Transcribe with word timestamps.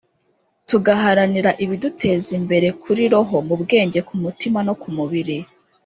tugaharanira 0.69 1.51
ibiduteza 1.63 2.29
imbere, 2.39 2.67
kuri 2.81 3.03
roho, 3.13 3.35
mu 3.47 3.55
bwenge, 3.61 3.99
ku 4.07 4.13
mutima 4.23 4.59
no 4.67 4.73
ku 4.81 4.89
mubiri 4.97 5.37